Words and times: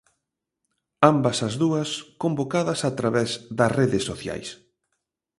Ambas 1.11 1.37
as 1.47 1.53
dúas 1.63 1.89
convocadas 2.23 2.79
a 2.89 2.91
través 2.99 3.29
das 3.57 3.71
redes 3.79 4.03
sociais. 4.09 4.49